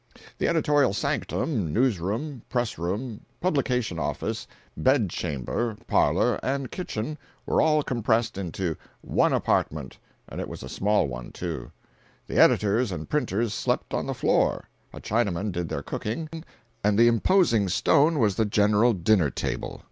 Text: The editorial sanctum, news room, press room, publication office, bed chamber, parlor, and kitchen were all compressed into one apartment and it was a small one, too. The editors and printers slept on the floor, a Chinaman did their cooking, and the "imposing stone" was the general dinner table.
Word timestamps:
The 0.39 0.47
editorial 0.47 0.93
sanctum, 0.93 1.71
news 1.71 1.99
room, 1.99 2.41
press 2.49 2.79
room, 2.79 3.21
publication 3.39 3.99
office, 3.99 4.47
bed 4.75 5.11
chamber, 5.11 5.77
parlor, 5.85 6.39
and 6.41 6.71
kitchen 6.71 7.19
were 7.45 7.61
all 7.61 7.83
compressed 7.83 8.35
into 8.35 8.75
one 9.01 9.31
apartment 9.31 9.99
and 10.27 10.41
it 10.41 10.49
was 10.49 10.63
a 10.63 10.69
small 10.69 11.07
one, 11.07 11.31
too. 11.31 11.69
The 12.25 12.37
editors 12.39 12.91
and 12.91 13.07
printers 13.09 13.53
slept 13.53 13.93
on 13.93 14.07
the 14.07 14.15
floor, 14.15 14.67
a 14.91 14.99
Chinaman 14.99 15.51
did 15.51 15.69
their 15.69 15.83
cooking, 15.83 16.27
and 16.83 16.97
the 16.97 17.07
"imposing 17.07 17.67
stone" 17.69 18.17
was 18.17 18.33
the 18.37 18.45
general 18.45 18.93
dinner 18.93 19.29
table. 19.29 19.79